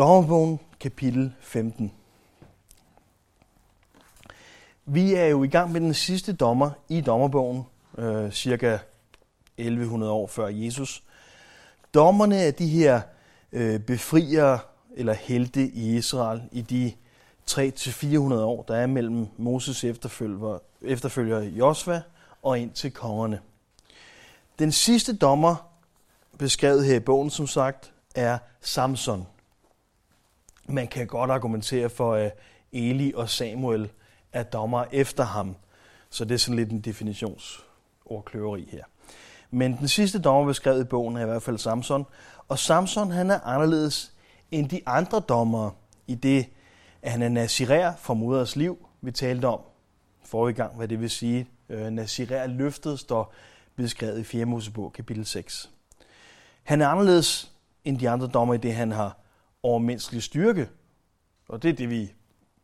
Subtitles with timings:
[0.00, 1.92] Dommerbogen, kapitel 15.
[4.84, 7.62] Vi er jo i gang med den sidste dommer i dommerbogen,
[7.98, 8.78] øh, cirka
[9.56, 11.02] 1100 år før Jesus.
[11.94, 13.00] Dommerne er de her
[13.52, 14.58] øh, befriere
[14.96, 16.92] eller helte i Israel i de
[17.50, 22.02] 300-400 år, der er mellem Moses efterfølger, efterfølger Josva
[22.42, 23.40] og ind til kongerne.
[24.58, 25.70] Den sidste dommer,
[26.38, 29.26] beskrevet her i bogen som sagt, er Samson.
[30.70, 32.30] Man kan godt argumentere for, at øh,
[32.72, 33.90] Eli og Samuel
[34.32, 35.56] er dommer efter ham.
[36.10, 38.84] Så det er sådan lidt en definitionsordkløveri her.
[39.50, 42.06] Men den sidste dommer beskrevet i bogen er i hvert fald Samson.
[42.48, 44.12] Og Samson han er anderledes
[44.50, 45.70] end de andre dommere
[46.06, 46.46] i det,
[47.02, 48.88] at han er nazirer fra moders liv.
[49.00, 49.60] Vi talte om
[50.24, 51.48] forrige gang, hvad det vil sige.
[51.68, 53.34] Øh, nazirer løftet står
[53.76, 54.44] beskrevet i 4.
[54.44, 55.70] Mosebog, kapitel 6.
[56.62, 57.52] Han er anderledes
[57.84, 59.19] end de andre dommer i det, han har
[59.62, 60.68] overmenneskelig styrke.
[61.48, 62.12] Og det er det, vi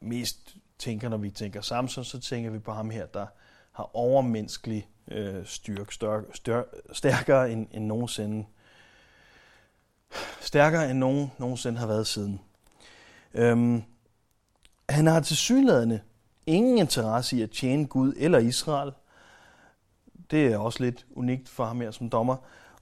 [0.00, 3.26] mest tænker, når vi tænker Samson, så tænker vi på ham her, der
[3.72, 8.46] har overmenneskelig øh, styrke, større, større, stærkere end, end nogensinde.
[10.40, 12.40] Stærkere end nogen nogensinde har været siden.
[13.34, 13.82] Øhm,
[14.88, 16.00] han har til synlædende
[16.46, 18.92] ingen interesse i at tjene Gud eller Israel.
[20.30, 22.36] Det er også lidt unikt for ham her som dommer.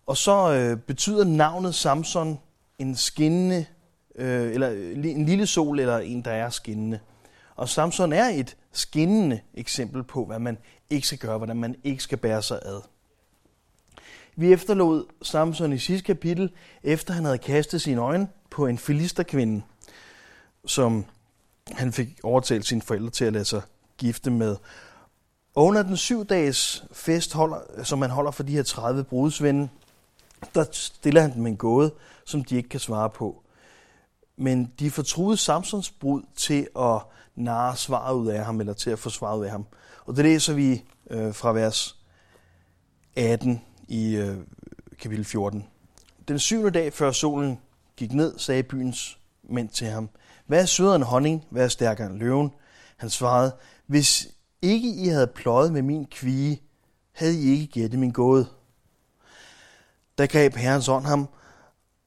[0.07, 2.41] Og så øh, betyder navnet Samson
[2.79, 3.67] en skinnende,
[4.15, 6.99] øh, eller øh, en lille sol, eller en, der er skinnende.
[7.57, 10.59] Og Samson er et skinnende eksempel på, hvad man
[10.91, 12.81] ikke skal gøre, hvordan man ikke skal bære sig ad.
[14.37, 16.51] Vi efterlod Samson i sidste kapitel,
[16.83, 19.63] efter han havde kastet sine øjne på en filisterkvinde,
[20.67, 21.05] som
[21.73, 23.63] han fik overtalt sine forældre til at lade sig
[23.99, 24.57] gifte med.
[25.55, 29.69] Og under den syv dages fest, holder, som man holder for de her 30 brudsvende,
[30.55, 33.44] der stiller han dem en gåde, som de ikke kan svare på.
[34.37, 37.03] Men de fortruede Samsons brud til at
[37.37, 39.67] narre svaret ud af ham, eller til at få svaret ud af ham.
[40.07, 41.97] Og det læser vi øh, fra vers
[43.17, 44.37] 18 i øh,
[44.99, 45.65] kapitel 14.
[46.29, 47.59] Den syvende dag før solen
[47.97, 50.09] gik ned, sagde byens mænd til ham,
[50.47, 52.51] hvad er sødere end honning, hvad er stærkere end løven?
[52.97, 53.53] Han svarede,
[53.87, 54.29] hvis
[54.63, 56.63] ikke I havde pløjet med min kvige,
[57.13, 58.47] havde I ikke gættet min gåde.
[60.19, 61.29] Da greb herrens ånd ham,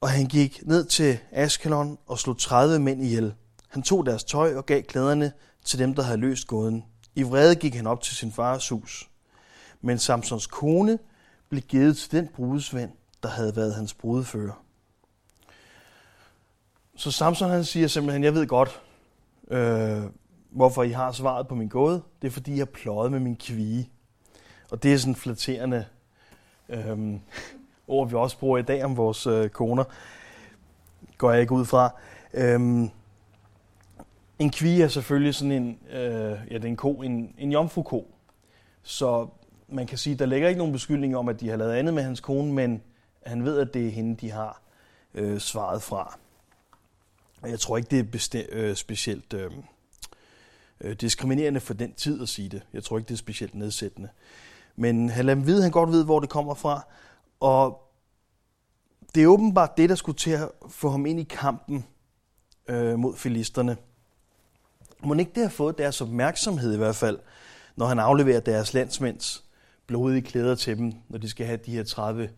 [0.02, 3.34] og han gik ned til Askelon og slog 30 mænd ihjel.
[3.69, 5.31] Han tog deres tøj og gav klæderne
[5.66, 6.85] til dem, der havde løst gåden.
[7.16, 9.09] I vrede gik han op til sin fars hus.
[9.81, 11.00] Men Samsons kone
[11.50, 12.91] blev givet til den brudesvend,
[13.24, 14.63] der havde været hans brudefører.
[16.96, 18.81] Så Samson han siger simpelthen, jeg ved godt,
[19.52, 20.03] øh,
[20.50, 22.02] hvorfor I har svaret på min gåde.
[22.22, 23.90] Det er fordi, jeg pløjet med min kvige.
[24.72, 25.85] Og det er sådan flatterende
[26.69, 27.19] øh,
[27.88, 29.84] ord, vi også bruger i dag om vores øh, koner.
[31.18, 31.92] Går jeg ikke ud fra.
[32.34, 32.90] Øhm,
[34.40, 38.08] en kvi er selvfølgelig sådan en, øh, ja, det er en ko, en, en jomfru-ko.
[38.84, 39.28] Så
[39.68, 42.03] man kan sige, der ligger ikke nogen beskyldning om, at de har lavet andet med
[42.03, 42.81] hans kone, men
[43.26, 44.62] han ved, at det er hende, de har
[45.14, 46.18] øh, svaret fra.
[47.42, 49.52] Og jeg tror ikke, det er besti- øh, specielt øh,
[50.81, 52.62] øh, diskriminerende for den tid at sige det.
[52.74, 54.09] Jeg tror ikke, det er specielt nedsættende.
[54.76, 56.86] Men han lader vide, han godt ved, hvor det kommer fra.
[57.40, 57.92] Og
[59.16, 61.86] det er åbenbart det, der skulle til at få ham ind i kampen
[62.68, 63.78] øh, mod filisterne.
[65.03, 67.20] Må ikke det have fået deres opmærksomhed i hvert fald,
[67.76, 69.44] når han afleverer deres landsmænds
[69.88, 72.30] blodige klæder til dem, når de skal have de her 30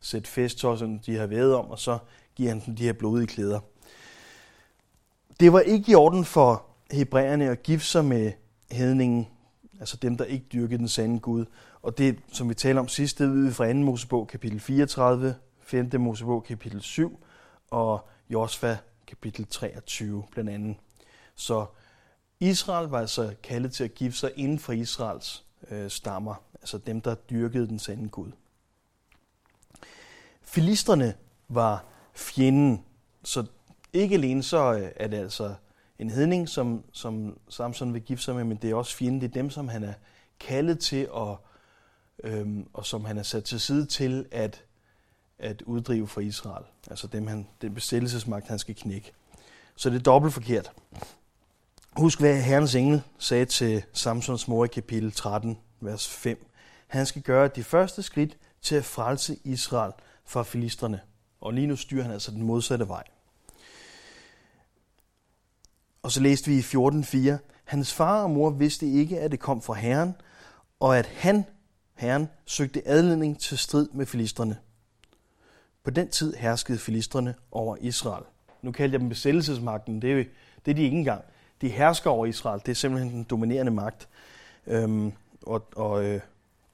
[0.00, 1.98] sæt festtøj, som de har været om, og så
[2.34, 3.60] giver han dem de her blodige klæder.
[5.40, 8.32] Det var ikke i orden for hebræerne at gifte sig med
[8.70, 9.28] hedningen,
[9.80, 11.44] altså dem, der ikke dyrkede den sande Gud.
[11.82, 13.74] Og det, som vi talte om sidst, det ved fra 2.
[13.74, 15.90] Mosebog kapitel 34, 5.
[16.00, 17.24] Mosebog kapitel 7
[17.70, 20.76] og Josva kapitel 23 blandt andet.
[21.34, 21.66] Så
[22.40, 27.00] Israel var altså kaldet til at gifte sig inden for Israels øh, stammer, altså dem,
[27.00, 28.30] der dyrkede den sande Gud.
[30.42, 31.14] Filisterne
[31.48, 31.84] var
[32.14, 32.84] fjenden,
[33.24, 33.44] så
[33.92, 35.54] ikke alene så øh, er det altså
[35.98, 39.28] en hedning, som, som Samson vil gifte sig med, men det er også fjenden, det
[39.28, 39.94] er dem, som han er
[40.40, 41.36] kaldet til, at,
[42.24, 44.64] øhm, og som han er sat til side til at,
[45.38, 46.64] at uddrive fra Israel.
[46.90, 49.12] Altså dem, han, den besættelsesmagt, han skal knække.
[49.76, 50.72] Så det er dobbelt forkert.
[51.96, 56.46] Husk, hvad Herrens engel sagde til Samsons mor i kapitel 13, vers 5.
[56.86, 59.92] Han skal gøre de første skridt til at frelse Israel
[60.24, 61.00] fra filisterne.
[61.40, 63.04] Og lige nu styrer han altså den modsatte vej.
[66.02, 69.62] Og så læste vi i 14.4, hans far og mor vidste ikke, at det kom
[69.62, 70.14] fra Herren,
[70.80, 71.44] og at han,
[71.98, 74.58] Herren, søgte adledning til strid med filisterne.
[75.84, 78.24] På den tid herskede filisterne over Israel.
[78.62, 80.02] Nu kalder jeg dem besættelsesmagten.
[80.02, 80.24] Det er,
[80.64, 81.24] det er de ikke engang.
[81.60, 82.60] De hersker over Israel.
[82.66, 84.08] Det er simpelthen den dominerende magt.
[84.66, 85.12] Øhm,
[85.42, 86.20] og og øh,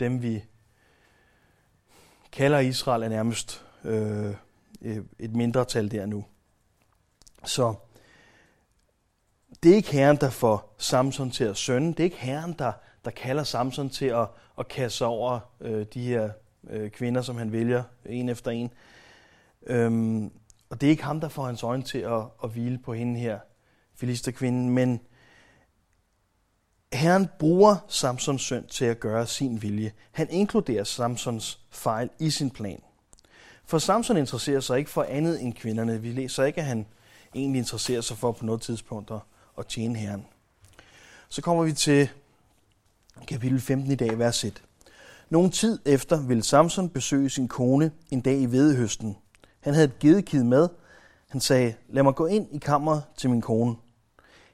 [0.00, 0.44] dem, vi
[2.32, 4.35] kalder Israel, er nærmest øh,
[4.82, 6.25] øh et mindretal der nu.
[7.44, 7.75] Så
[9.62, 11.88] det er ikke Herren, der får Samson til at sønde.
[11.88, 12.73] Det er ikke Herren, der,
[13.05, 14.29] der kalder Samson til at,
[14.59, 16.31] at kaste sig over øh, de her
[16.71, 18.71] øh, kvinder, som han vælger en efter en.
[19.67, 20.33] Øhm,
[20.71, 23.21] og det er ikke ham, der får hans øjne til at, at hvile på hende
[23.21, 23.39] her,
[23.95, 25.01] filisterkvinden, men
[26.93, 29.93] Herren bruger Samsons søn til at gøre sin vilje.
[30.12, 32.83] Han inkluderer Samsons fejl i sin plan.
[33.67, 36.03] For Samson interesserer sig ikke for andet end kvinderne.
[36.03, 36.87] Vi læser ikke, at han
[37.35, 39.21] egentlig interesserer sig for på noget tidspunkt at,
[39.59, 40.27] at tjene Herren.
[41.29, 42.09] Så kommer vi til
[43.28, 44.62] kapitel 15 i dag, vers 1.
[45.31, 49.16] Nogen tid efter ville Samson besøge sin kone en dag i vedehøsten.
[49.61, 50.69] Han havde et gedekid med.
[51.28, 53.76] Han sagde, lad mig gå ind i kammeret til min kone.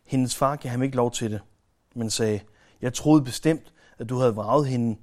[0.05, 1.41] Hendes far gav ham ikke lov til det,
[1.95, 2.41] men sagde,
[2.83, 4.99] jeg troede bestemt, at du havde vraget hende,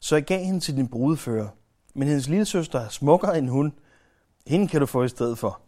[0.00, 1.48] så jeg gav hende til din brudefører.
[1.94, 3.72] Men hendes lille søster er smukkere end hun.
[4.46, 5.60] Hende kan du få i stedet for.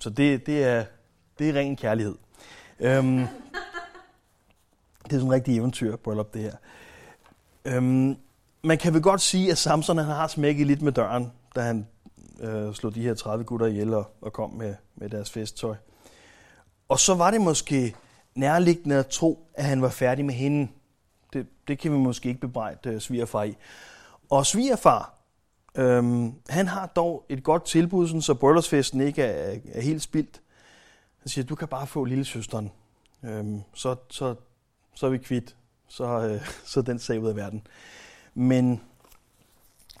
[0.00, 0.84] Så det, det, er,
[1.38, 2.14] det er ren kærlighed.
[2.80, 3.26] Øhm,
[5.06, 6.54] det er sådan en rigtig eventyr, bryllup, det her.
[7.64, 8.16] Øhm,
[8.62, 11.86] man kan vel godt sige, at Samson han har smækket lidt med døren, da han
[12.40, 15.76] øh, slog de her 30 gutter ihjel og, og kom med, med deres festtøj.
[16.88, 17.94] Og så var det måske
[18.34, 20.68] nærliggende at tro, at han var færdig med hende.
[21.32, 23.56] Det, det kan vi måske ikke bebrejde øh, svigerfar i.
[24.30, 25.14] Og svigerfar,
[25.74, 30.40] øhm, han har dog et godt tilbud, sådan, så bryllupsfesten ikke er, er helt spildt.
[31.18, 32.72] Han siger, du kan bare få lille søsteren.
[33.24, 34.34] Øhm, så, så,
[34.96, 35.56] så er vi kvidt.
[35.88, 37.66] Så, øh, så er den sag ud af verden.
[38.34, 38.80] Men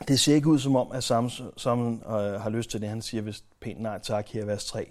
[0.08, 2.88] det ser ikke ud som om, at Samson, Samson øh, har lyst til det.
[2.88, 4.90] Han siger vist pænt nej tak her i vers 3.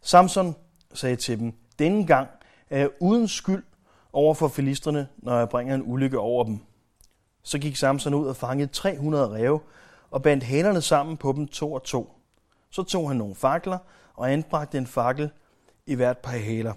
[0.00, 0.54] Samson
[0.94, 2.28] sagde til dem, denne gang
[2.70, 3.64] er jeg uden skyld
[4.12, 6.60] over for filisterne, når jeg bringer en ulykke over dem.
[7.42, 9.60] Så gik Samson ud og fangede 300 ræve
[10.10, 12.12] og bandt hanerne sammen på dem to og to.
[12.70, 13.78] Så tog han nogle fakler
[14.14, 15.30] og anbragte en fakkel
[15.86, 16.74] i hvert par hæler.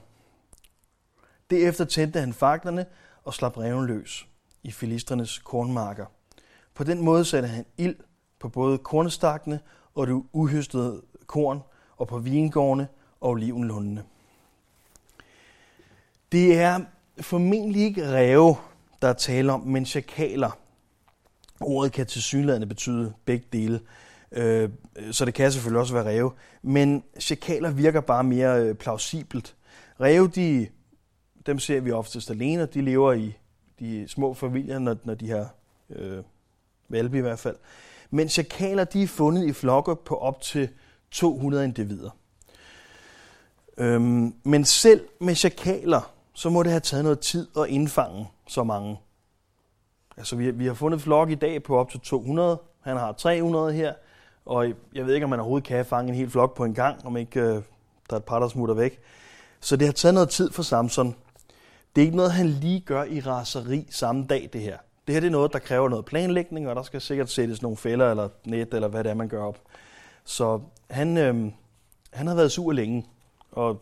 [1.50, 2.86] Derefter tændte han faklerne
[3.24, 4.28] og slap reven løs
[4.64, 6.06] i filisternes kornmarker.
[6.74, 7.96] På den måde satte han ild
[8.40, 9.60] på både kornstakkene
[9.96, 11.62] og det uhøstede korn,
[11.98, 12.88] og på vingårdene
[13.22, 14.04] og olivenlundene.
[16.32, 16.80] Det er
[17.22, 18.56] formentlig ikke ræve,
[19.02, 20.58] der er tale om, men chakaler.
[21.60, 23.80] Ordet kan til synlædende betyde begge dele,
[24.32, 24.70] øh,
[25.12, 26.32] så det kan selvfølgelig også være ræve.
[26.62, 29.56] Men chakaler virker bare mere øh, plausibelt.
[30.00, 30.68] Ræve, de,
[31.46, 33.38] dem ser vi oftest alene, og de lever i
[33.80, 35.50] de små familier, når, når de har
[35.90, 36.24] øh,
[36.90, 37.56] valpe i hvert fald.
[38.10, 40.70] Men chakaler, de er fundet i flokke på op til
[41.12, 42.10] 200 individer.
[43.78, 48.64] Øhm, men selv med chakaler, så må det have taget noget tid at indfange så
[48.64, 49.00] mange.
[50.18, 52.58] Altså, vi, vi har fundet flok i dag på op til 200.
[52.82, 53.94] Han har 300 her.
[54.46, 57.06] Og jeg ved ikke, om man overhovedet kan fange en hel flok på en gang,
[57.06, 57.62] om ikke øh,
[58.10, 59.00] der er et par, der smutter væk.
[59.60, 61.16] Så det har taget noget tid for Samson.
[61.96, 64.78] Det er ikke noget, han lige gør i raseri samme dag, det her.
[65.08, 67.78] Det her det er noget, der kræver noget planlægning, og der skal sikkert sættes nogle
[67.78, 69.62] fælder eller net, eller hvad det er, man gør op.
[70.26, 71.52] Så han, øh,
[72.14, 73.06] han har været sur længe.
[73.52, 73.82] Og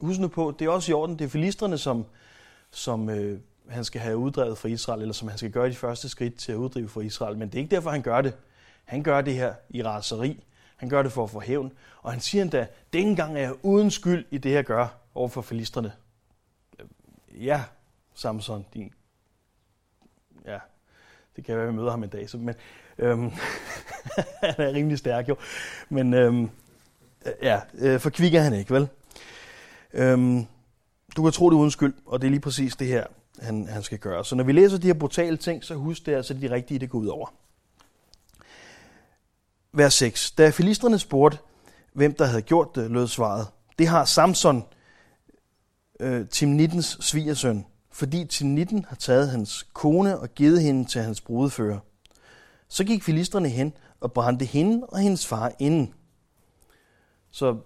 [0.00, 2.04] husk nu på, det er også i orden, det er filisterne, som,
[2.70, 6.08] som øh, han skal have uddrevet fra Israel, eller som han skal gøre de første
[6.08, 7.36] skridt til at uddrive fra Israel.
[7.36, 8.34] Men det er ikke derfor, han gør det.
[8.84, 10.44] Han gør det her i raseri.
[10.76, 11.72] Han gør det for at få hævn.
[12.02, 15.28] Og han siger endda, dengang engang er jeg uden skyld i det, jeg gør over
[15.28, 15.92] for filistrene.
[17.34, 17.62] Ja,
[18.14, 18.92] Samson, din...
[20.44, 20.58] Ja,
[21.36, 22.30] det kan være, at vi møder ham en dag.
[22.30, 22.54] Så, men,
[22.98, 23.30] øhm,
[24.42, 25.36] han er rimelig stærk jo.
[25.88, 26.50] Men øhm,
[27.42, 28.88] ja, øh, for kvik er han ikke, vel?
[29.92, 30.46] Øhm,
[31.16, 33.06] du kan tro det uden skyld, og det er lige præcis det her,
[33.40, 34.24] han, han skal gøre.
[34.24, 36.78] Så når vi læser de her brutale ting, så husk det er altså de rigtige,
[36.78, 37.32] det går ud over.
[39.72, 40.30] Vers 6.
[40.30, 41.38] Da filistrene spurgte,
[41.92, 43.46] hvem der havde gjort det, lød svaret.
[43.78, 44.64] Det har Samson,
[46.04, 51.78] øh, Timnittens svigersøn, fordi Timnitten har taget hans kone og givet hende til hans brudefører.
[52.68, 55.94] Så gik filisterne hen og brændte hende og hendes far inden.
[57.30, 57.56] Så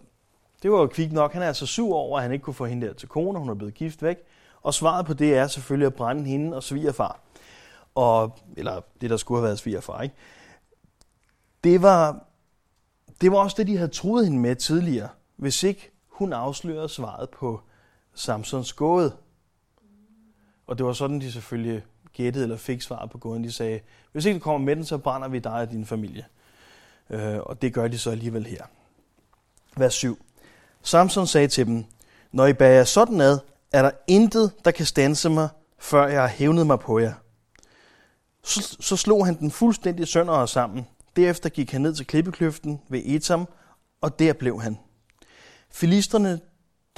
[0.63, 1.33] det var jo kvik nok.
[1.33, 3.39] Han er altså sur over, at han ikke kunne få hende der til kone.
[3.39, 4.17] Hun er blevet gift væk.
[4.63, 7.21] Og svaret på det er selvfølgelig at brænde hende og svigerfar.
[7.95, 10.15] Og, eller det, der skulle have været svigerfar, ikke?
[11.65, 12.25] Det var,
[13.21, 17.31] det var også det, de havde troet hende med tidligere, hvis ikke hun afslørede svaret
[17.31, 17.61] på
[18.19, 19.17] Samsons gåde.
[20.67, 23.45] Og det var sådan, de selvfølgelig gættede eller fik svaret på gåden.
[23.45, 23.81] De sagde,
[24.13, 26.25] hvis ikke du kommer med den, så brænder vi dig og din familie.
[27.11, 28.65] Øh, og det gør de så alligevel her.
[29.77, 30.19] Vers 7.
[30.83, 31.85] Samson sagde til dem,
[32.33, 33.39] Når I bærer sådan ad,
[33.73, 35.49] er der intet, der kan stanse mig,
[35.79, 37.15] før jeg har hævnet mig på jer.
[38.43, 40.87] Så, så slog han den fuldstændig sønder og sammen.
[41.17, 43.49] Derefter gik han ned til klippekløften ved Etam,
[44.01, 44.79] og der blev han.
[45.71, 46.41] Filisterne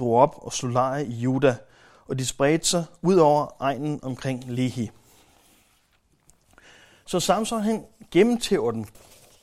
[0.01, 1.57] drog op og slog lejr i Juda,
[2.07, 4.91] og de spredte sig ud over egnen omkring Lehi.
[7.07, 8.87] Så Samson han gennemtæver den,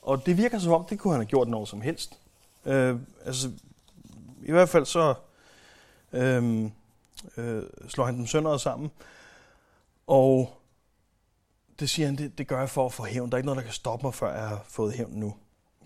[0.02, 2.18] og det virker som om, det kunne han have gjort noget som helst.
[2.64, 3.50] Øh, altså,
[4.42, 5.14] i hvert fald så
[6.12, 6.70] øh,
[7.36, 8.90] øh, slår han dem sønder sammen,
[10.06, 10.58] og
[11.80, 13.30] det siger han, det, det gør jeg for at få hævn.
[13.30, 15.34] Der er ikke noget, der kan stoppe mig, før jeg har fået hævn nu.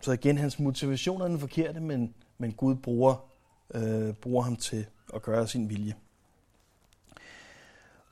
[0.01, 3.32] Så igen, hans motivation er den forkerte, men, men Gud bruger,
[3.75, 5.95] øh, bruger ham til at gøre sin vilje.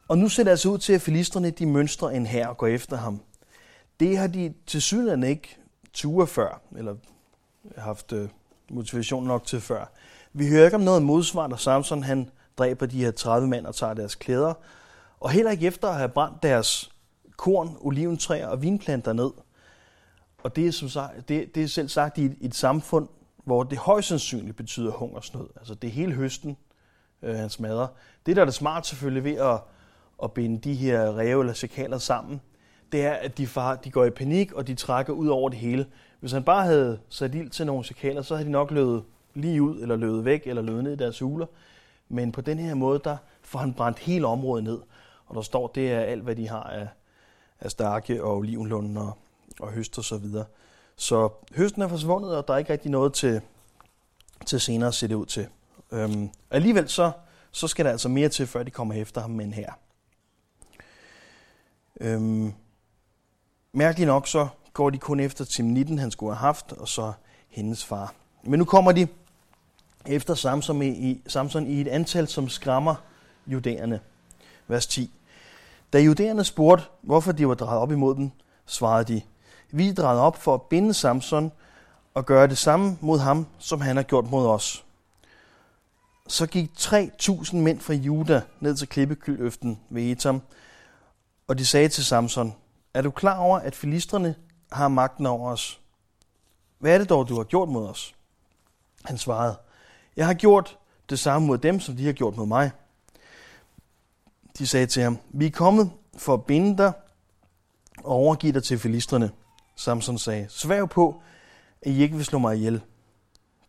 [0.08, 2.66] Og nu ser det altså ud til, at filisterne de mønstre en her og går
[2.66, 3.20] efter ham.
[4.00, 5.56] Det har de til synligheden ikke
[5.92, 6.96] ture før, eller
[7.76, 8.28] haft øh,
[8.70, 9.92] motivation nok til før.
[10.32, 13.74] Vi hører ikke om noget modsvar, når Samson han dræber de her 30 mænd og
[13.74, 14.54] tager deres klæder,
[15.20, 16.90] og heller ikke efter at have brændt deres
[17.36, 19.30] korn, oliventræer og vinplanter ned.
[20.42, 23.08] Og det er, som sagt, det, det er selv sagt i et, et samfund,
[23.44, 25.48] hvor det højst sandsynligt betyder hungersnød.
[25.56, 26.56] Altså det er hele høsten,
[27.22, 27.86] øh, han smadrer.
[28.26, 29.60] Det, der er det smart selvfølgelig ved at,
[30.22, 32.40] at binde de her ræve eller chakaler sammen,
[32.92, 35.58] det er, at de, far, de går i panik, og de trækker ud over det
[35.58, 35.86] hele.
[36.20, 39.02] Hvis han bare havde sat ild til nogle chakaler, så havde de nok løbet
[39.34, 41.46] lige ud, eller løbet væk, eller løbet ned i deres huler.
[42.08, 44.78] Men på den her måde, der får han brændt hele området ned.
[45.26, 46.88] Og der står, det er alt, hvad de har af,
[47.60, 49.18] af starke og olivenlunden og,
[49.60, 50.44] og høst og så videre.
[51.00, 53.40] Så høsten er forsvundet, og der er ikke rigtig noget til,
[54.46, 55.46] til senere at se det ud til.
[55.90, 57.12] Øhm, alligevel så,
[57.50, 59.72] så skal der altså mere til, før de kommer efter ham end her.
[62.00, 62.52] Øhm,
[63.72, 67.12] mærkeligt nok så går de kun efter Timnitten, han skulle have haft, og så
[67.48, 68.14] hendes far.
[68.42, 69.06] Men nu kommer de
[70.06, 72.94] efter Samson i, Samson i et antal, som skræmmer
[73.46, 74.00] judæerne.
[74.68, 75.10] Vers 10.
[75.92, 78.30] Da judæerne spurgte, hvorfor de var drejet op imod dem,
[78.66, 79.22] svarede de,
[79.72, 81.52] vi er drejet op for at binde Samson
[82.14, 84.84] og gøre det samme mod ham, som han har gjort mod os.
[86.28, 90.42] Så gik 3.000 mænd fra Juda ned til klippekyløften ved Etam,
[91.48, 92.54] og de sagde til Samson,
[92.94, 94.34] er du klar over, at filistrene
[94.72, 95.80] har magten over os?
[96.78, 98.14] Hvad er det dog, du har gjort mod os?
[99.04, 99.56] Han svarede,
[100.16, 100.78] jeg har gjort
[101.10, 102.70] det samme mod dem, som de har gjort mod mig.
[104.58, 106.92] De sagde til ham, vi er kommet for at binde dig
[108.04, 109.30] og overgive dig til filistrene.
[109.80, 111.22] Samson sagde, sværg på,
[111.82, 112.80] at I ikke vil slå mig ihjel.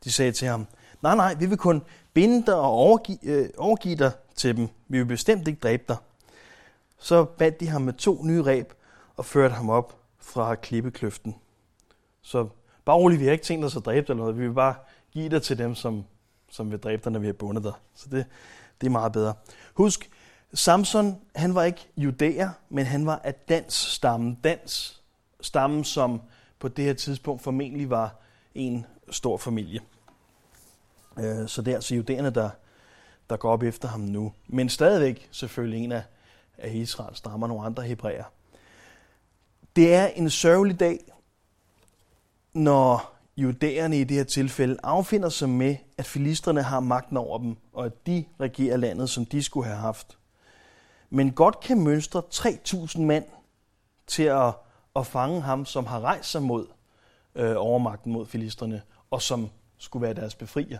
[0.03, 0.68] De sagde til ham,
[1.01, 1.82] nej, nej, vi vil kun
[2.13, 4.68] binde dig og overgive, øh, overgive dig til dem.
[4.88, 5.98] Vi vil bestemt ikke dræbe dig.
[7.00, 8.74] Så bandt de ham med to nye reb
[9.18, 11.36] og førte ham op fra klippekløften.
[12.22, 12.48] Så
[12.86, 14.38] bare roligt, vi har ikke tænkt os at dræbe dig eller noget.
[14.38, 14.75] Vi vil bare
[15.12, 16.03] give dig til dem, som,
[16.50, 17.74] som vil dræbe dig, når vi har bundet dig.
[17.96, 18.25] Så det,
[18.82, 19.34] det er meget bedre.
[19.74, 20.10] Husk,
[20.53, 24.36] Samson, han var ikke judæer, men han var af dans stammen.
[24.44, 25.00] Dans
[25.41, 26.21] stammen, som
[26.60, 28.15] på det her tidspunkt formentlig var
[28.55, 29.79] en stor familie.
[31.19, 32.50] Øh, så det er altså judæerne, der,
[33.29, 34.33] der går op efter ham nu.
[34.48, 36.03] Men stadigvæk selvfølgelig en af,
[36.57, 38.24] af Israels stammer, nogle andre hebræer.
[39.75, 41.00] Det er en sørgelig dag,
[42.53, 47.55] når judæerne i det her tilfælde affinder sig med, at filisterne har magten over dem,
[47.74, 50.17] og at de regerer landet, som de skulle have haft.
[51.10, 53.25] Men godt kan mønstre 3.000 mand
[54.07, 54.53] til at,
[54.95, 56.67] at fange ham, som har rejst sig mod
[57.36, 58.81] øh, overmagten mod filisterne,
[59.12, 60.79] og som skulle være deres befrier.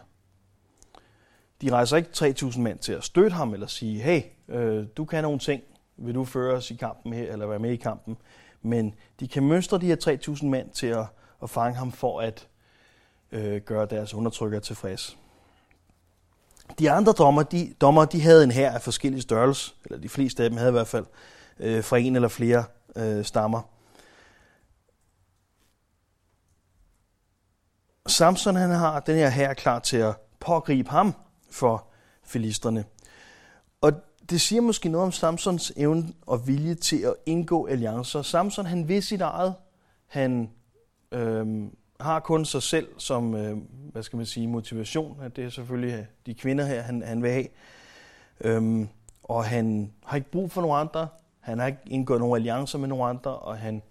[1.62, 5.24] De rejser ikke 3.000 mænd til at støtte ham, eller sige, hey, øh, du kan
[5.24, 5.64] nogle ting,
[5.98, 8.18] vil du føre os i kampen her, eller være med i kampen.
[8.62, 11.06] Men de kan mønstre de her 3.000 mænd til at,
[11.44, 12.48] at fange ham for at
[13.32, 15.18] øh, gøre deres undertrykker tilfreds.
[16.80, 20.44] De andre dommer, de, dommer, de havde en her af forskellige størrelser, eller de fleste
[20.44, 21.06] af dem havde i hvert fald,
[21.60, 22.64] øh, fra en eller flere
[22.96, 23.62] øh, stammer.
[28.12, 31.14] Samson han har den her her klar til at pågribe ham
[31.52, 31.88] for
[32.24, 32.86] filisterne.
[33.82, 33.94] Og
[34.30, 38.22] det siger måske noget om Samsons evne og vilje til at indgå alliancer.
[38.22, 39.56] Samson han ved sit eget.
[40.08, 40.50] Han
[41.12, 43.58] øhm, har kun sig selv som, øh,
[43.92, 45.22] hvad skal man sige, motivation.
[45.22, 47.48] at Det er selvfølgelig de kvinder her, han, han vil have.
[48.42, 48.90] Øhm,
[49.24, 51.08] og han har ikke brug for nogen andre.
[51.40, 53.82] Han har ikke indgået nogen alliancer med nogen andre, og han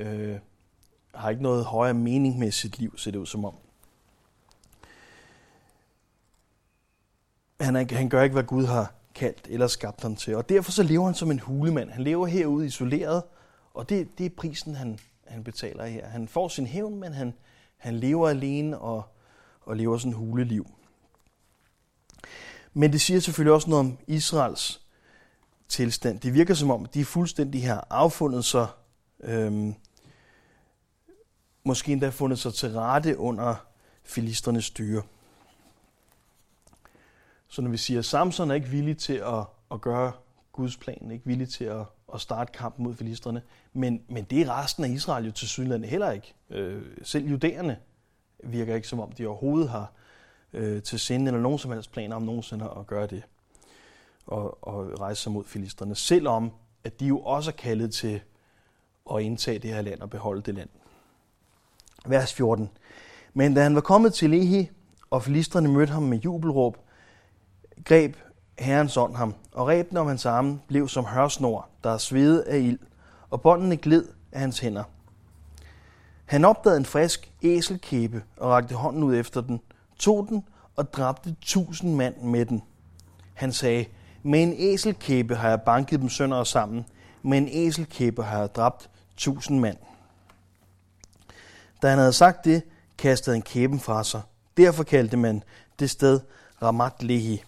[0.00, 0.38] øh,
[1.14, 3.54] har ikke noget højere mening med sit liv, ser det ud som om.
[7.60, 10.36] Han, er, han gør ikke, hvad Gud har kaldt eller skabt ham til.
[10.36, 11.90] Og derfor så lever han som en hulemand.
[11.90, 13.22] Han lever herude isoleret,
[13.74, 16.06] og det, det er prisen, han, han betaler her.
[16.06, 17.34] Han får sin hævn, men han,
[17.76, 19.02] han lever alene og,
[19.60, 20.66] og lever sådan huleliv.
[22.72, 24.80] Men det siger selvfølgelig også noget om Israels
[25.68, 26.20] tilstand.
[26.20, 28.66] Det virker som om, de er fuldstændig her affundet sig,
[29.22, 29.74] øhm,
[31.64, 33.54] måske endda fundet sig til rette under
[34.02, 35.02] filisternes styre.
[37.48, 40.12] Så når vi siger, at Samson er ikke villig til at, at gøre
[40.52, 43.42] Guds plan, ikke villig til at, at starte kampen mod filisterne,
[43.72, 46.34] men, men det er resten af Israel jo til sydlandet heller ikke.
[46.50, 47.78] Øh, selv judæerne
[48.44, 49.92] virker ikke som om, de overhovedet har
[50.52, 53.22] øh, til sinde eller nogen som helst planer om nogensinde at gøre det
[54.26, 56.52] og, og rejse sig mod filisterne, selvom
[56.84, 58.20] at de jo også er kaldet til
[59.14, 60.68] at indtage det her land og beholde det land.
[62.06, 62.70] Vers 14.
[63.34, 64.70] Men da han var kommet til Lehi,
[65.10, 66.76] og filisterne mødte ham med jubelråb,
[67.84, 68.16] greb
[68.58, 72.58] Herrens ånd ham, og rebene om hans arme blev som hørsnor, der er svedet af
[72.58, 72.78] ild,
[73.30, 74.84] og båndene gled af hans hænder.
[76.24, 79.60] Han opdagede en frisk æselkæbe og rakte hånden ud efter den,
[79.98, 80.44] tog den
[80.76, 82.62] og dræbte tusind mand med den.
[83.34, 83.84] Han sagde,
[84.22, 86.84] med en æselkæbe har jeg banket dem sønder og sammen,
[87.22, 89.76] med en æselkæbe har jeg dræbt tusind mand.
[91.84, 92.62] Da han havde sagt det,
[92.98, 94.22] kastede han kæben fra sig.
[94.56, 95.42] Derfor kaldte man
[95.78, 96.20] det sted
[96.62, 97.44] Ramat Lehi.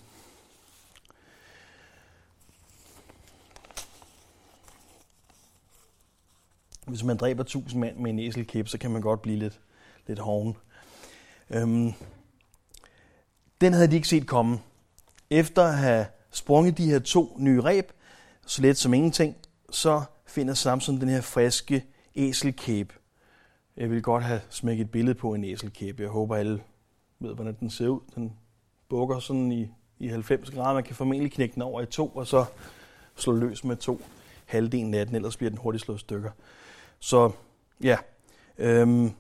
[6.87, 9.61] Hvis man dræber tusind mand med en æselkæbe, så kan man godt blive lidt,
[10.07, 10.57] lidt hoven.
[11.51, 11.93] Øhm,
[13.61, 14.61] den havde de ikke set komme.
[15.31, 17.91] Efter at have sprunget de her to nye reb,
[18.47, 19.37] så let som ingenting,
[19.71, 22.95] så finder Samson den her friske æselkæbe.
[23.77, 26.03] Jeg vil godt have smækket et billede på en æselkæbe.
[26.03, 26.63] Jeg håber, alle
[27.19, 28.01] ved, hvordan den ser ud.
[28.15, 28.33] Den
[28.89, 29.69] bukker sådan i,
[29.99, 30.75] i 90 grader.
[30.75, 32.45] Man kan formentlig knække den over i to, og så
[33.17, 34.01] slå løs med to
[34.45, 36.31] halvdelen af den, ellers bliver den hurtigt slået stykker.
[36.99, 37.31] Så
[37.83, 37.97] ja,
[38.59, 39.11] øhm,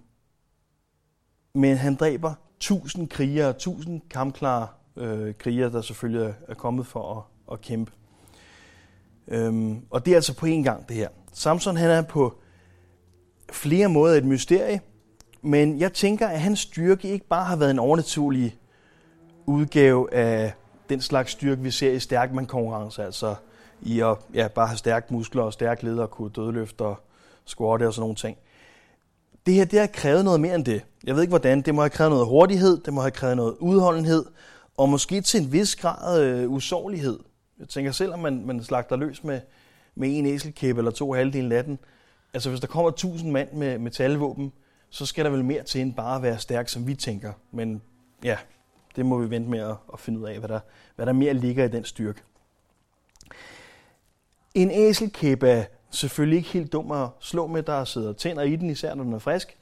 [1.54, 7.52] men han dræber tusind krigere, tusind kampklare øh, krigere, der selvfølgelig er kommet for at,
[7.52, 7.92] at kæmpe.
[9.28, 11.08] Øhm, og det er altså på én gang det her.
[11.32, 12.38] Samson han er på
[13.52, 14.80] flere måder et mysterie,
[15.42, 18.56] men jeg tænker, at hans styrke ikke bare har været en overnaturlig
[19.46, 20.52] udgave af
[20.88, 23.34] den slags styrke, vi ser i stærkmandkonkurrence, altså
[23.82, 26.96] i at ja, bare have stærke muskler og stærke leder og kunne dødløfte og
[27.44, 28.36] squatte og sådan nogle ting.
[29.46, 30.82] Det her, det har krævet noget mere end det.
[31.04, 31.62] Jeg ved ikke hvordan.
[31.62, 34.24] Det må have krævet noget hurtighed, det må have krævet noget udholdenhed,
[34.76, 37.18] og måske til en vis grad øh, usårlighed.
[37.58, 39.40] Jeg tænker selvom man, man slagter løs med,
[39.94, 41.78] med en æselkæbe eller to halvdelen af den.
[42.34, 44.52] Altså hvis der kommer 1000 mand med metalvåben,
[44.90, 47.32] så skal der vel mere til end bare at være stærk, som vi tænker.
[47.50, 47.82] Men
[48.24, 48.36] ja,
[48.96, 50.60] det må vi vente med at, at finde ud af, hvad der,
[50.96, 52.22] hvad der mere ligger i den styrke.
[54.54, 57.62] En æselkæbe er selvfølgelig ikke helt dum at slå med.
[57.62, 59.56] Der sidder tænder i den, især når den er frisk.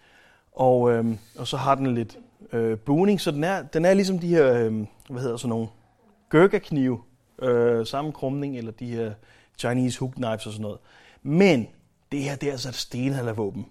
[0.52, 2.18] Og, øhm, og så har den lidt
[2.52, 5.68] øh, boning, så den er, den er ligesom de her, øh, hvad hedder sådan nogle,
[6.30, 7.02] gurkaknive,
[7.42, 9.12] øh, samme krumning, eller de her
[9.58, 10.78] Chinese hook knives og sådan noget.
[11.22, 11.68] Men
[12.14, 13.66] det her, det er altså et stenaldervåben.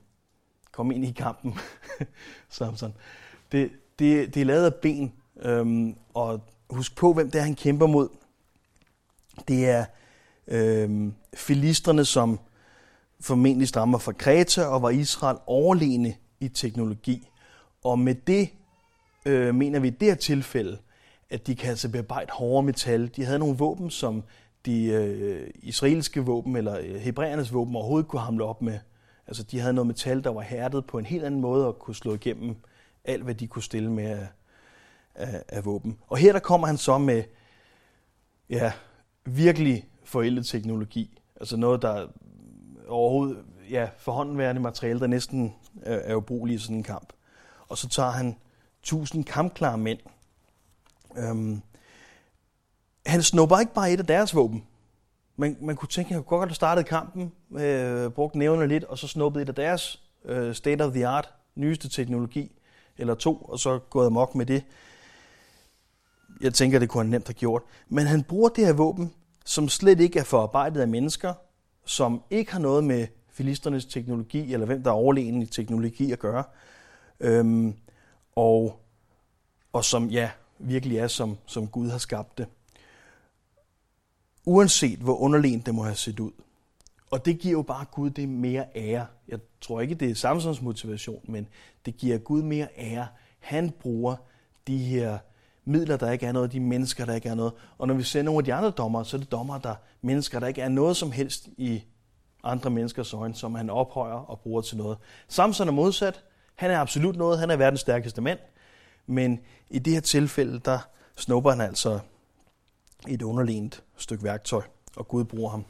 [0.72, 1.54] Kom ind i kampen,
[2.50, 2.94] Samson.
[3.52, 7.56] Det, det, det er lavet af ben, øhm, og husk på, hvem det er, han
[7.56, 8.10] kæmper mod.
[9.48, 9.86] Det er
[10.48, 12.40] øhm, filisterne, som
[13.20, 17.28] formentlig stammer fra Kreta, og var Israel overlegne i teknologi.
[17.84, 18.50] Og med det
[19.26, 20.78] øh, mener vi i det her tilfælde,
[21.30, 23.08] at de kan altså bearbejde hårde metal.
[23.16, 24.24] De havde nogle våben, som
[24.66, 28.80] de øh, israelske våben eller øh, hebræernes våben overhovedet kunne hamle op med.
[29.28, 31.96] Altså de havde noget metal, der var hærdet på en helt anden måde og kunne
[31.96, 32.56] slå igennem
[33.06, 34.28] alt, hvad de kunne stille med af,
[35.16, 35.98] af, af våben.
[36.08, 37.24] Og her der kommer han så med
[38.50, 38.72] ja,
[39.26, 41.20] virkelig forældet teknologi.
[41.36, 42.08] Altså noget, der
[42.88, 43.38] overhovedet
[43.70, 47.14] ja, forhåndenværende materiale, der næsten øh, er, er ubrugeligt i sådan en kamp.
[47.68, 48.36] Og så tager han
[48.84, 50.00] tusind kampklare mænd.
[51.18, 51.62] Øhm,
[53.06, 54.64] han snupper ikke bare et af deres våben.
[55.36, 58.84] Man, man kunne tænke, at han kunne godt have startet kampen, øh, brugt nævnerne lidt,
[58.84, 62.52] og så snuppet et af deres øh, state of the art, nyeste teknologi,
[62.98, 64.64] eller to, og så gået amok med det.
[66.42, 67.62] Jeg tænker, det kunne han nemt have gjort.
[67.90, 69.14] Men han bruger det her våben,
[69.46, 71.34] som slet ikke er forarbejdet af mennesker,
[71.86, 76.20] som ikke har noget med filisternes teknologi, eller hvem der er overlegen i teknologi at
[76.20, 76.44] gøre.
[77.20, 77.74] Øhm,
[78.36, 78.80] og,
[79.74, 82.48] og som ja, virkelig er, som, som Gud har skabt det.
[84.46, 86.32] Uanset hvor underlegen det må have set ud.
[87.12, 89.06] Og det giver jo bare Gud det mere ære.
[89.28, 91.48] Jeg tror ikke, det er Samsons motivation, men
[91.86, 93.08] det giver Gud mere ære.
[93.40, 94.16] Han bruger
[94.68, 95.18] de her
[95.66, 97.54] midler, der ikke er noget, de mennesker, der ikke er noget.
[97.78, 100.40] Og når vi ser nogle af de andre dommer, så er det dommer, der mennesker,
[100.40, 101.84] der ikke er noget som helst i
[102.44, 104.98] andre menneskers øjne, som han ophøjer og bruger til noget.
[105.28, 106.24] Samson er modsat.
[106.56, 107.40] Han er absolut noget.
[107.40, 108.40] Han er verdens stærkeste mand.
[109.08, 110.80] Men i det her tilfælde, der
[111.16, 112.00] snupper han altså
[113.08, 114.62] et underlignet stykke værktøj,
[114.96, 115.66] og Gud bruger ham.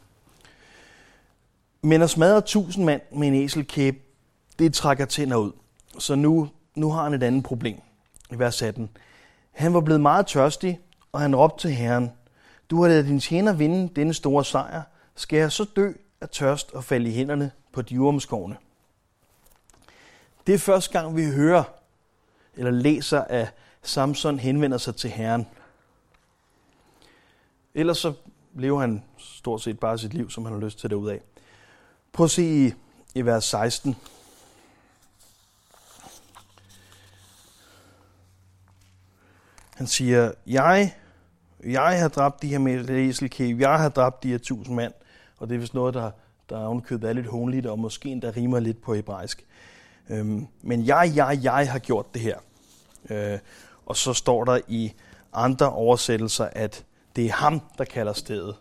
[1.81, 4.03] Men at smadre tusind mand med en æselkæb,
[4.59, 5.51] det trækker tænder ud.
[5.99, 7.81] Så nu, nu har han et andet problem
[8.31, 8.89] i vers 18.
[9.51, 10.79] Han var blevet meget tørstig,
[11.11, 12.11] og han råbte til Herren,
[12.69, 14.81] Du har lavet din tjener vinde denne store sejr.
[15.15, 15.91] Skal jeg så dø
[16.21, 17.95] af tørst og falde i hænderne på de?
[20.47, 21.63] Det er første gang, vi hører
[22.55, 25.47] eller læser, at Samson henvender sig til Herren.
[27.75, 28.13] Ellers så
[28.55, 31.21] lever han stort set bare sit liv, som han har lyst til derudaf.
[32.11, 32.73] Prøv at se i,
[33.15, 33.95] i vers 16.
[39.75, 40.95] Han siger, jeg,
[41.63, 44.93] jeg har dræbt de her med æselkæb, jeg har dræbt de her tusind mand.
[45.37, 46.11] Og det er vist noget, der,
[46.49, 49.45] der er ovenkøbet er lidt hånligt, og måske endda rimer lidt på hebraisk.
[50.09, 52.37] Øhm, men jeg, jeg, jeg har gjort det her.
[53.09, 53.39] Øh,
[53.85, 54.93] og så står der i
[55.33, 58.55] andre oversættelser, at det er ham, der kalder stedet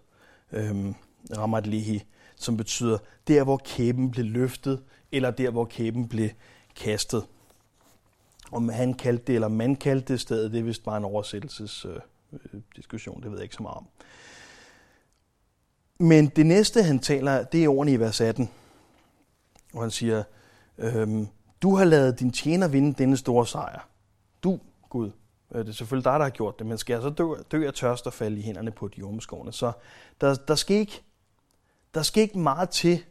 [0.52, 0.94] øhm,
[1.36, 2.02] Ramat Lehi,
[2.36, 6.30] som betyder der, hvor kæben blev løftet, eller der, hvor kæben blev
[6.76, 7.24] kastet.
[8.52, 13.16] Om han kaldte det, eller man kaldte det stedet, det er vist bare en oversættelsesdiskussion,
[13.16, 13.88] øh, øh det ved jeg ikke så meget om.
[15.98, 18.50] Men det næste, han taler, det er ordene i vers 18,
[19.72, 20.22] hvor han siger,
[20.78, 21.28] øhm,
[21.62, 23.88] du har lavet din tjener vinde denne store sejr.
[24.42, 24.60] Du,
[24.90, 25.10] Gud.
[25.54, 27.66] Øh, det er selvfølgelig dig, der har gjort det, men skal jeg så dø, dø
[27.66, 29.52] af tørst og falde i hænderne på de ormeskovene?
[29.52, 29.72] Så
[30.20, 31.02] der, der, skal ikke,
[31.94, 33.04] der skal ikke meget til,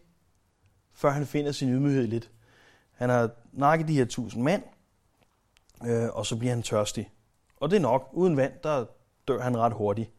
[0.94, 2.30] før han finder sin ydmyghed lidt.
[2.92, 4.64] Han har nakket de her tusind mand,
[5.86, 7.12] øh, og så bliver han tørstig.
[7.60, 8.10] Og det er nok.
[8.14, 8.86] Uden vand, der
[9.28, 10.12] dør han ret hurtigt.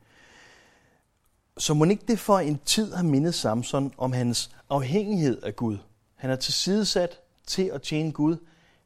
[1.59, 5.79] Så må ikke det for en tid har mindet Samson om hans afhængighed af Gud.
[6.15, 8.37] Han er tilsidesat til at tjene Gud.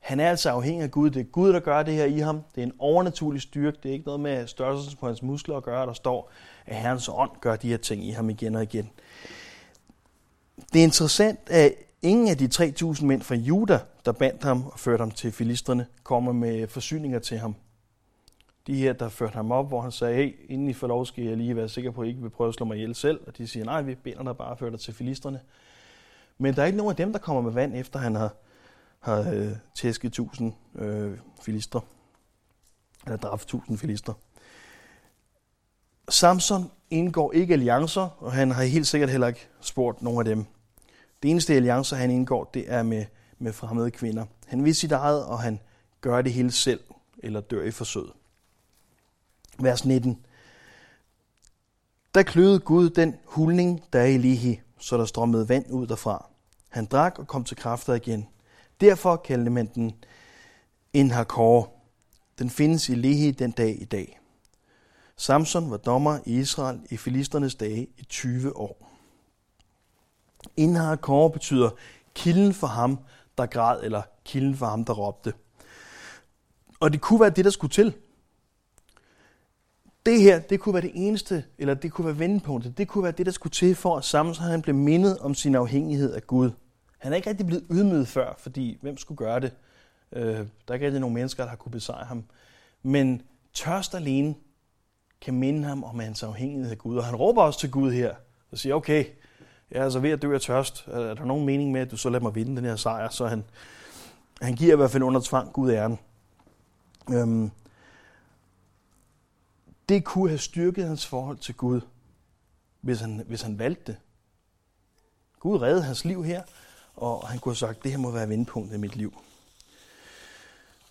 [0.06, 1.10] Han er altså afhængig af Gud.
[1.10, 2.42] Det er Gud, der gør det her i ham.
[2.54, 3.78] Det er en overnaturlig styrke.
[3.82, 5.86] Det er ikke noget med størrelsen på hans muskler at gøre.
[5.86, 6.30] Der står,
[6.66, 8.90] at Herrens ånd gør de her ting i ham igen og igen.
[10.72, 14.78] Det er interessant, at ingen af de 3.000 mænd fra Juda, der bandt ham og
[14.78, 17.54] førte ham til filisterne, kommer med forsyninger til ham.
[18.66, 21.24] De her, der førte ham op, hvor han sagde, hey, inden I får lov, skal
[21.24, 23.20] jeg lige være sikker på, at I ikke vil prøve at slå mig ihjel selv.
[23.26, 25.40] Og de siger, nej, vi binder dig bare og fører dig til filisterne.
[26.38, 28.34] Men der er ikke nogen af dem, der kommer med vand, efter han har,
[29.00, 31.80] har øh, tæsket 1000 øh, filister.
[33.04, 34.12] Eller dræbt 1000 filister.
[36.08, 40.44] Samson indgår ikke alliancer, og han har helt sikkert heller ikke spurgt nogen af dem.
[41.22, 43.04] Det eneste alliancer, han indgår, det er med,
[43.38, 44.26] med fremmede kvinder.
[44.46, 45.60] Han vil sit eget, og han
[46.00, 46.80] gør det hele selv,
[47.18, 48.12] eller dør i forsøget.
[49.58, 50.26] Vers 19.
[52.14, 56.30] Der kløede Gud den hulning, der er i Lihi, så der strømmede vand ud derfra.
[56.68, 58.28] Han drak og kom til kræfter igen.
[58.80, 59.94] Derfor kaldte man den
[60.92, 61.72] en Hakor.
[62.38, 64.20] Den findes i Lehi den dag i dag.
[65.16, 68.92] Samson var dommer i Israel i filisternes dage i 20 år.
[70.56, 71.70] Inhar betyder
[72.14, 72.98] kilden for ham,
[73.38, 75.32] der græd, eller kilden for ham, der råbte.
[76.80, 77.94] Og det kunne være det, der skulle til.
[80.06, 82.78] Det her, det kunne være det eneste, eller det kunne være vendepunktet.
[82.78, 85.54] Det kunne være det, der skulle til for, at Samson han blev mindet om sin
[85.54, 86.50] afhængighed af Gud.
[87.06, 89.52] Han er ikke rigtig blevet ydmyget før, fordi hvem skulle gøre det?
[90.12, 92.24] Øh, der er ikke rigtig nogen mennesker, der har kunne besejre ham.
[92.82, 93.22] Men
[93.54, 94.34] tørst alene
[95.20, 96.96] kan minde ham om hans afhængighed af Gud.
[96.96, 98.14] Og han råber også til Gud her
[98.50, 99.04] og siger, okay,
[99.70, 100.86] jeg er altså ved at dø af tørst.
[100.86, 103.08] Er der nogen mening med, at du så lader mig vinde den her sejr?
[103.08, 103.44] Så han,
[104.42, 105.98] han giver i hvert fald under tvang Gud æren.
[107.10, 107.50] Øhm,
[109.88, 111.80] det kunne have styrket hans forhold til Gud,
[112.80, 113.96] hvis han, hvis han valgte det.
[115.40, 116.42] Gud reddede hans liv her,
[116.96, 119.14] og han kunne have sagt, det her må være vendepunktet i mit liv.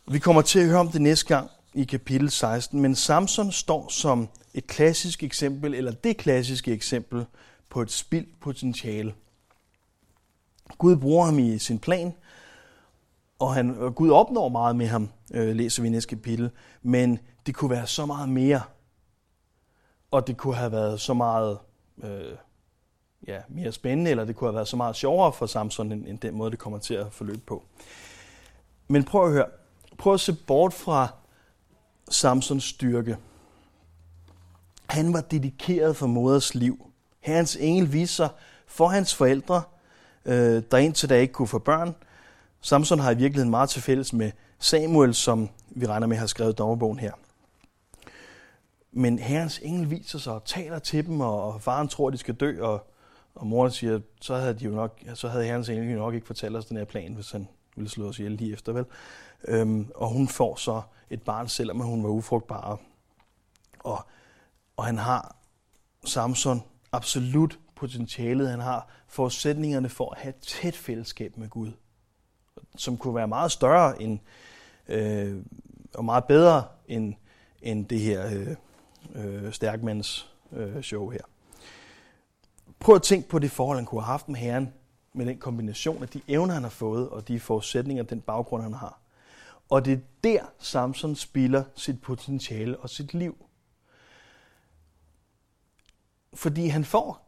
[0.08, 3.90] Vi kommer til at høre om det næste gang i kapitel 16, men Samson står
[3.90, 7.26] som et klassisk eksempel, eller det klassiske eksempel,
[7.70, 9.14] på et spildt potentiale.
[10.78, 12.14] Gud bruger ham i sin plan,
[13.40, 16.50] og, han, og Gud opnår meget med ham, øh, læser vi i næste kapitel,
[16.82, 18.62] men det kunne være så meget mere,
[20.12, 21.58] og det kunne have været så meget
[22.04, 22.38] øh,
[23.28, 26.20] ja, mere spændende, eller det kunne have været så meget sjovere for Samson, end, end
[26.20, 27.64] den måde, det kommer til at forløbe på.
[28.88, 29.46] Men prøv at høre.
[29.98, 31.08] Prøv at se bort fra
[32.10, 33.18] Samsons styrke.
[34.90, 36.92] Han var dedikeret for moders liv.
[37.20, 38.30] Herrens engel viste sig
[38.68, 39.64] for hans forældre,
[40.26, 41.96] øh, der indtil da ikke kunne få børn.
[42.62, 46.58] Samson har i virkeligheden meget til fælles med Samuel, som vi regner med har skrevet
[46.58, 47.12] dommerbogen her.
[48.92, 52.34] Men herrens engel viser sig og taler til dem, og faren tror, at de skal
[52.34, 52.88] dø, og
[53.36, 56.56] og moren siger, så havde, de jo nok, så havde herrens engel nok ikke fortalt
[56.56, 58.86] os den her plan, hvis han ville slå os ihjel lige efter, vel?
[59.48, 62.80] Øhm, og hun får så et barn, selvom hun var ufrugtbar.
[63.80, 64.06] Og,
[64.78, 65.36] og han har,
[66.06, 68.50] Samson, absolut potentialet.
[68.50, 71.72] Han har forudsætningerne for at have et tæt fællesskab med Gud,
[72.78, 74.20] som kunne være meget større end,
[74.88, 75.38] øh,
[75.94, 77.14] og meget bedre end,
[77.62, 78.56] end det her øh,
[79.16, 81.22] øh, stærkmands øh, show her.
[82.86, 84.74] Prøv at tænke på det forhold, han kunne have haft med Herren,
[85.14, 88.74] med den kombination af de evner, han har fået, og de forudsætninger, den baggrund, han
[88.74, 89.00] har.
[89.70, 93.46] Og det er der, Samson spiller sit potentiale og sit liv.
[96.34, 97.28] Fordi han får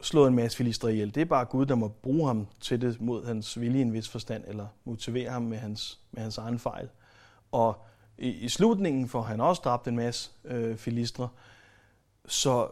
[0.00, 1.14] slået en masse filister ihjel.
[1.14, 3.92] Det er bare Gud, der må bruge ham til det mod hans vilje i en
[3.92, 6.88] vis forstand, eller motivere ham med hans, med hans egen fejl.
[7.52, 7.84] Og
[8.18, 11.28] i, i slutningen får han også dræbt en masse øh, filistre.
[12.26, 12.70] Så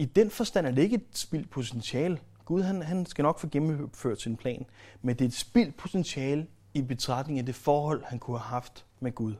[0.00, 2.18] i den forstand er det ikke et spildt potentiale.
[2.44, 4.66] Gud han, han skal nok få gennemført sin plan,
[5.02, 8.84] men det er et spildt potentiale i betragtning af det forhold, han kunne have haft
[9.00, 9.34] med Gud.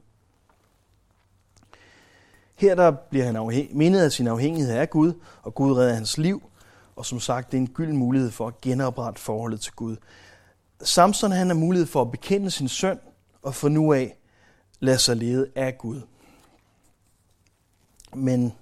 [2.57, 6.18] Her der bliver han afhæng- mindet af sin afhængighed af Gud, og Gud redder hans
[6.18, 6.42] liv,
[6.96, 9.96] og som sagt, det er en gylden mulighed for at genoprette forholdet til Gud.
[10.83, 12.99] Samson han har mulighed for at bekende sin søn,
[13.42, 14.16] og for nu af
[14.81, 16.01] lade sig lede af Gud.
[18.14, 18.53] Men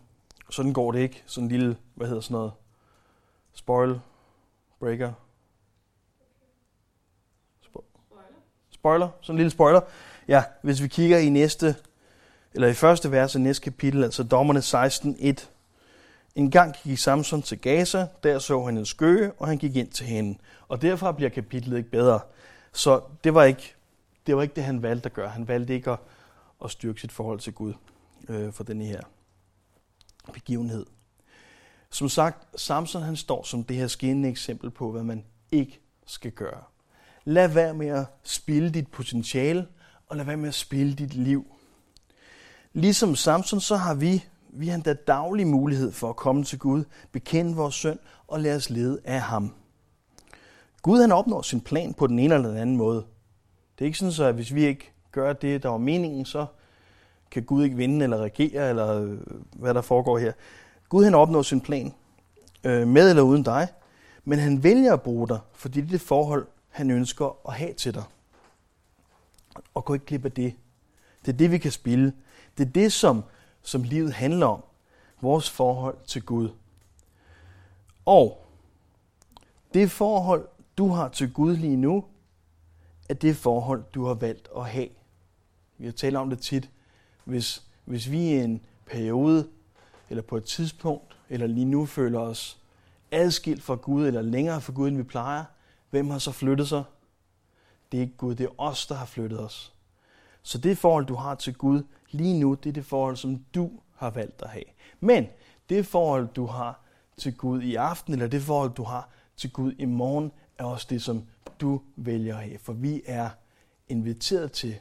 [0.50, 1.22] sådan går det ikke.
[1.26, 2.52] Sådan en lille, hvad hedder sådan noget,
[3.52, 4.00] spoil,
[4.80, 5.12] breaker.
[8.70, 9.80] Spoiler, sådan en lille spoiler.
[10.28, 11.76] Ja, hvis vi kigger i næste,
[12.54, 15.46] eller i første vers i næste kapitel, altså dommerne 16.1.
[16.34, 19.88] En gang gik Samson til Gaza, der så han en skøge, og han gik ind
[19.88, 20.38] til hende.
[20.68, 22.20] Og derfra bliver kapitlet ikke bedre.
[22.72, 23.74] Så det var ikke
[24.26, 25.28] det, var ikke det han valgte at gøre.
[25.28, 25.98] Han valgte ikke at,
[26.64, 27.72] at styrke sit forhold til Gud
[28.28, 29.00] øh, for denne her
[30.32, 30.86] begivenhed.
[31.90, 36.30] Som sagt, Samson han står som det her skinnende eksempel på, hvad man ikke skal
[36.30, 36.62] gøre.
[37.24, 39.66] Lad være med at spille dit potentiale,
[40.06, 41.46] og lad være med at spille dit liv.
[42.72, 46.84] Ligesom Samson, så har vi, vi har endda daglig mulighed for at komme til Gud,
[47.12, 49.54] bekende vores søn og lade os lede af ham.
[50.82, 53.04] Gud han opnår sin plan på den ene eller den anden måde.
[53.78, 56.46] Det er ikke sådan, så at hvis vi ikke gør det, der var meningen, så
[57.30, 59.18] kan Gud ikke vinde eller regere, eller øh,
[59.52, 60.32] hvad der foregår her.
[60.88, 61.94] Gud han opnår sin plan,
[62.64, 63.68] øh, med eller uden dig,
[64.24, 67.72] men han vælger at bruge dig, fordi det er det forhold, han ønsker at have
[67.72, 68.04] til dig.
[69.74, 70.54] Og gå ikke glip af det.
[71.26, 72.12] Det er det, vi kan spille.
[72.58, 73.24] Det er det, som,
[73.62, 74.64] som livet handler om.
[75.20, 76.50] Vores forhold til Gud.
[78.04, 78.46] Og
[79.74, 82.04] det forhold, du har til Gud lige nu,
[83.08, 84.88] er det forhold, du har valgt at have.
[85.78, 86.70] Vi har talt om det tit.
[87.28, 89.48] Hvis, hvis vi i en periode,
[90.10, 92.58] eller på et tidspunkt, eller lige nu føler os
[93.10, 95.44] adskilt fra Gud, eller længere fra Gud, end vi plejer,
[95.90, 96.84] hvem har så flyttet sig?
[97.92, 99.72] Det er ikke Gud, det er os, der har flyttet os.
[100.42, 103.70] Så det forhold, du har til Gud lige nu, det er det forhold, som du
[103.94, 104.64] har valgt at have.
[105.00, 105.26] Men
[105.68, 106.80] det forhold, du har
[107.16, 110.86] til Gud i aften, eller det forhold, du har til Gud i morgen, er også
[110.90, 111.26] det, som
[111.60, 112.58] du vælger at have.
[112.58, 113.30] For vi er
[113.88, 114.76] inviteret til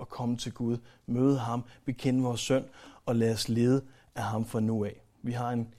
[0.00, 2.64] at komme til Gud, møde ham, bekende vores søn
[3.06, 3.84] og lade os lede
[4.14, 5.02] af ham fra nu af.
[5.22, 5.74] Vi har en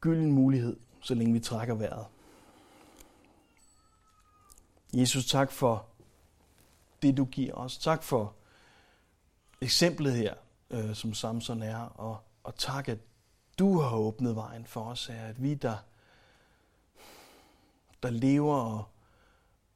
[0.00, 2.06] gylden mulighed, så længe vi trækker vejret.
[4.94, 5.86] Jesus, tak for
[7.02, 7.78] det, du giver os.
[7.78, 8.34] Tak for
[9.60, 10.34] eksemplet her,
[10.70, 12.98] øh, som Samson er, og, og tak, at
[13.58, 15.76] du har åbnet vejen for os her, at vi, der,
[18.02, 18.84] der lever og,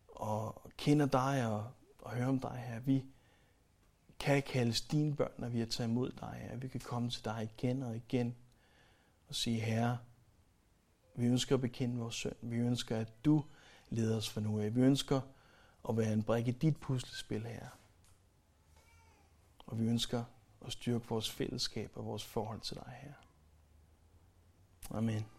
[0.09, 1.67] og kender dig og,
[1.99, 3.05] og hører om dig her, vi
[4.25, 7.25] kan kaldes dine børn, når vi har taget imod dig at Vi kan komme til
[7.25, 8.37] dig igen og igen
[9.29, 9.99] og sige, Herre,
[11.15, 12.35] vi ønsker at bekende vores søn.
[12.43, 13.45] Vi ønsker, at du
[13.89, 14.75] leder os for nu af.
[14.75, 15.21] Vi ønsker
[15.89, 17.69] at være en brik i dit puslespil her.
[19.67, 20.25] Og vi ønsker
[20.67, 23.13] at styrke vores fællesskab og vores forhold til dig her.
[24.91, 25.34] Amen.